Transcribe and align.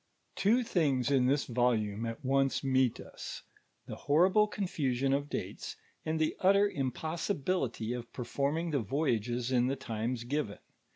Two 0.35 0.63
things 0.63 1.11
in 1.11 1.27
this 1.27 1.45
volume 1.45 2.07
at 2.07 2.25
once 2.25 2.63
meet 2.63 2.99
us, 2.99 3.43
the 3.85 3.95
horrible 3.95 4.47
confusion 4.47 5.13
of 5.13 5.29
dates, 5.29 5.75
and 6.03 6.19
the 6.19 6.35
utter 6.39 6.67
impossibility 6.67 7.93
of 7.93 8.11
performing 8.11 8.71
the 8.71 8.79
voyages 8.79 9.51
in 9.51 9.67
the 9.67 9.75
times 9.75 10.23
given. 10.23 10.57